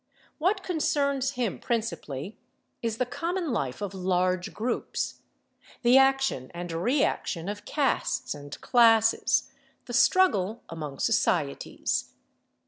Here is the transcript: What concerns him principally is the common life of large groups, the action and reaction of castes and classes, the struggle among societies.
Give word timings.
What 0.39 0.63
concerns 0.63 1.33
him 1.33 1.59
principally 1.59 2.35
is 2.81 2.97
the 2.97 3.05
common 3.05 3.51
life 3.53 3.83
of 3.83 3.93
large 3.93 4.51
groups, 4.51 5.21
the 5.83 5.95
action 5.99 6.49
and 6.55 6.71
reaction 6.71 7.47
of 7.47 7.65
castes 7.65 8.33
and 8.33 8.59
classes, 8.61 9.51
the 9.85 9.93
struggle 9.93 10.63
among 10.69 10.97
societies. 10.97 12.13